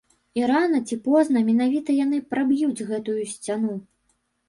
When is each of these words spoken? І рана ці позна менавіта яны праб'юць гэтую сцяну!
І 0.39 0.45
рана 0.51 0.79
ці 0.87 0.97
позна 1.09 1.45
менавіта 1.51 1.99
яны 1.99 2.25
праб'юць 2.35 2.85
гэтую 2.91 3.23
сцяну! 3.37 3.83